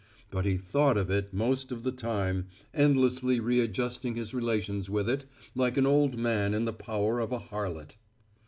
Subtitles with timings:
[0.31, 5.25] But he thought of it most of the time, endlessly readjusting his relations with it,
[5.53, 7.97] like an old man in the power of a harlot.